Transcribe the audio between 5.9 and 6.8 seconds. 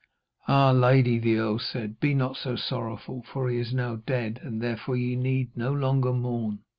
mourn.